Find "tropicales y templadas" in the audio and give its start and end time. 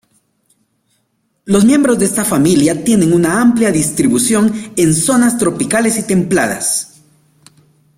5.37-6.99